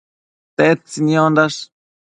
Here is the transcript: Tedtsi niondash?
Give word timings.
Tedtsi 0.55 0.99
niondash? 1.05 1.59